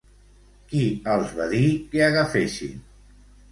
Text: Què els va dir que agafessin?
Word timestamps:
Què 0.71 0.81
els 1.17 1.35
va 1.41 1.47
dir 1.53 1.69
que 1.93 2.03
agafessin? 2.09 2.83